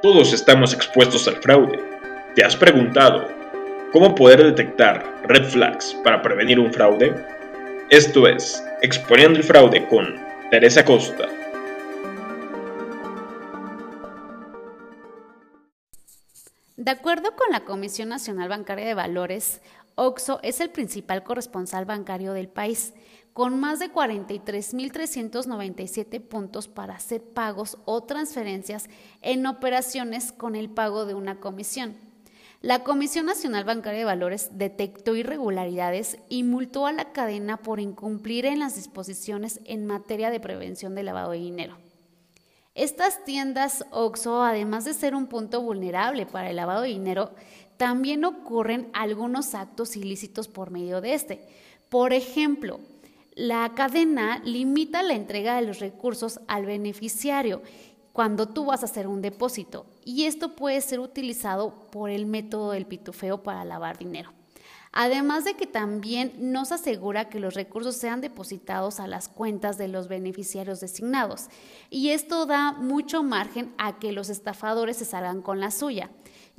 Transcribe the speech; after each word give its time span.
Todos 0.00 0.32
estamos 0.32 0.72
expuestos 0.72 1.26
al 1.26 1.42
fraude. 1.42 1.82
¿Te 2.36 2.44
has 2.44 2.54
preguntado 2.54 3.26
cómo 3.90 4.14
poder 4.14 4.44
detectar 4.44 5.04
red 5.24 5.44
flags 5.44 5.92
para 6.04 6.22
prevenir 6.22 6.60
un 6.60 6.72
fraude? 6.72 7.12
Esto 7.90 8.28
es 8.28 8.62
Exponiendo 8.80 9.40
el 9.40 9.44
Fraude 9.44 9.88
con 9.88 10.14
Teresa 10.52 10.84
Costa. 10.84 11.26
De 16.76 16.90
acuerdo 16.92 17.34
con 17.34 17.50
la 17.50 17.64
Comisión 17.64 18.08
Nacional 18.08 18.48
Bancaria 18.48 18.86
de 18.86 18.94
Valores, 18.94 19.60
OXO 19.96 20.38
es 20.44 20.60
el 20.60 20.70
principal 20.70 21.24
corresponsal 21.24 21.86
bancario 21.86 22.34
del 22.34 22.46
país, 22.46 22.94
con 23.38 23.58
más 23.60 23.78
de 23.78 23.92
43.397 23.92 26.20
puntos 26.20 26.66
para 26.66 26.96
hacer 26.96 27.22
pagos 27.22 27.78
o 27.84 28.02
transferencias 28.02 28.90
en 29.22 29.46
operaciones 29.46 30.32
con 30.32 30.56
el 30.56 30.68
pago 30.68 31.06
de 31.06 31.14
una 31.14 31.38
comisión. 31.38 31.96
La 32.62 32.82
Comisión 32.82 33.26
Nacional 33.26 33.62
Bancaria 33.62 34.00
de 34.00 34.06
Valores 34.06 34.50
detectó 34.54 35.14
irregularidades 35.14 36.18
y 36.28 36.42
multó 36.42 36.88
a 36.88 36.92
la 36.92 37.12
cadena 37.12 37.58
por 37.58 37.78
incumplir 37.78 38.44
en 38.44 38.58
las 38.58 38.74
disposiciones 38.74 39.60
en 39.66 39.86
materia 39.86 40.30
de 40.30 40.40
prevención 40.40 40.96
de 40.96 41.04
lavado 41.04 41.30
de 41.30 41.38
dinero. 41.38 41.76
Estas 42.74 43.24
tiendas 43.24 43.84
OXO, 43.92 44.42
además 44.42 44.84
de 44.84 44.94
ser 44.94 45.14
un 45.14 45.28
punto 45.28 45.62
vulnerable 45.62 46.26
para 46.26 46.50
el 46.50 46.56
lavado 46.56 46.82
de 46.82 46.88
dinero, 46.88 47.30
también 47.76 48.24
ocurren 48.24 48.90
algunos 48.94 49.54
actos 49.54 49.94
ilícitos 49.94 50.48
por 50.48 50.72
medio 50.72 51.00
de 51.00 51.14
este. 51.14 51.46
Por 51.88 52.12
ejemplo, 52.12 52.80
la 53.38 53.72
cadena 53.76 54.42
limita 54.44 55.04
la 55.04 55.14
entrega 55.14 55.54
de 55.54 55.62
los 55.62 55.78
recursos 55.78 56.40
al 56.48 56.66
beneficiario 56.66 57.62
cuando 58.12 58.48
tú 58.48 58.64
vas 58.64 58.82
a 58.82 58.86
hacer 58.86 59.06
un 59.06 59.22
depósito 59.22 59.86
y 60.04 60.24
esto 60.24 60.56
puede 60.56 60.80
ser 60.80 60.98
utilizado 60.98 61.86
por 61.92 62.10
el 62.10 62.26
método 62.26 62.72
del 62.72 62.84
pitufeo 62.84 63.44
para 63.44 63.64
lavar 63.64 63.96
dinero. 63.96 64.32
Además 64.90 65.44
de 65.44 65.54
que 65.54 65.68
también 65.68 66.32
no 66.36 66.64
se 66.64 66.74
asegura 66.74 67.28
que 67.28 67.38
los 67.38 67.54
recursos 67.54 67.94
sean 67.94 68.20
depositados 68.20 68.98
a 68.98 69.06
las 69.06 69.28
cuentas 69.28 69.78
de 69.78 69.86
los 69.86 70.08
beneficiarios 70.08 70.80
designados. 70.80 71.46
Y 71.90 72.08
esto 72.08 72.44
da 72.44 72.72
mucho 72.72 73.22
margen 73.22 73.72
a 73.78 74.00
que 74.00 74.10
los 74.10 74.30
estafadores 74.30 74.96
se 74.96 75.04
salgan 75.04 75.42
con 75.42 75.60
la 75.60 75.70
suya, 75.70 76.10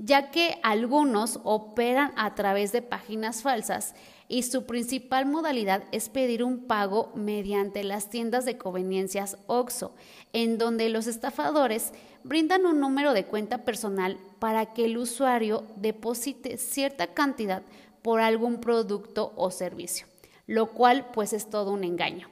ya 0.02 0.32
que 0.32 0.60
algunos 0.64 1.40
operan 1.44 2.14
a 2.16 2.34
través 2.34 2.72
de 2.72 2.82
páginas 2.82 3.42
falsas 3.42 3.96
y 4.30 4.44
su 4.44 4.66
principal 4.66 5.26
modalidad 5.26 5.84
es 5.92 6.08
pedir 6.08 6.44
un 6.44 6.68
pago 6.68 7.12
mediante 7.16 7.84
las 7.84 8.10
tiendas 8.10 8.46
de 8.46 8.58
conveniencias 8.58 9.38
OXO, 9.48 9.94
en 10.32 10.58
donde 10.58 10.88
los 10.90 11.08
estafadores 11.08 11.92
brindan 12.24 12.66
un 12.66 12.80
número 12.80 13.14
de 13.14 13.26
cuenta 13.26 13.66
personal 13.66 14.18
para 14.40 14.74
que 14.74 14.86
el 14.86 14.98
usuario 14.98 15.66
deposite 15.76 16.58
cierta 16.58 17.08
cantidad 17.08 17.64
por 18.02 18.22
algún 18.22 18.62
producto 18.62 19.34
o 19.36 19.52
servicio, 19.52 20.08
lo 20.48 20.68
cual 20.68 21.08
pues 21.12 21.34
es 21.34 21.50
todo 21.50 21.72
un 21.72 21.84
engaño. 21.84 22.30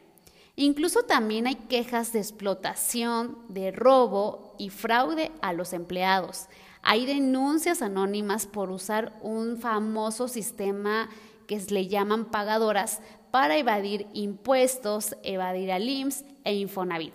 Incluso 0.55 1.03
también 1.03 1.47
hay 1.47 1.55
quejas 1.55 2.13
de 2.13 2.19
explotación, 2.19 3.37
de 3.49 3.71
robo 3.71 4.55
y 4.57 4.69
fraude 4.69 5.31
a 5.41 5.53
los 5.53 5.73
empleados. 5.73 6.47
Hay 6.89 7.05
denuncias 7.05 7.81
anónimas 7.81 8.47
por 8.47 8.71
usar 8.71 9.11
un 9.21 9.57
famoso 9.57 10.30
sistema 10.30 11.09
que 11.45 11.59
le 11.69 11.89
llaman 11.89 12.31
pagadoras 12.31 13.02
para 13.30 13.57
evadir 13.57 14.07
impuestos, 14.13 15.17
evadir 15.21 15.73
al 15.73 15.89
IMSS 15.89 16.23
e 16.45 16.53
Infonavit. 16.53 17.13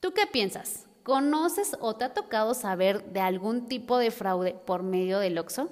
¿Tú 0.00 0.14
qué 0.14 0.26
piensas? 0.26 0.86
¿Conoces 1.02 1.76
o 1.78 1.94
te 1.94 2.06
ha 2.06 2.14
tocado 2.14 2.54
saber 2.54 3.04
de 3.12 3.20
algún 3.20 3.68
tipo 3.68 3.98
de 3.98 4.10
fraude 4.10 4.54
por 4.54 4.82
medio 4.82 5.18
del 5.18 5.36
OXO? 5.36 5.68